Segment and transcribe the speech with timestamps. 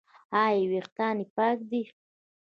[0.43, 1.83] ایا ویښتان یې پاک دي؟